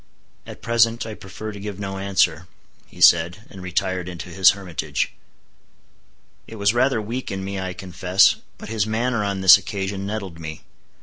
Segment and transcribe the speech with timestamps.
[0.47, 2.47] "At present I prefer to give no answer,"
[2.87, 5.13] he said, and retired into his hermitage.
[6.47, 10.39] It was rather weak in me I confess, but his manner on this occasion nettled
[10.39, 10.61] me.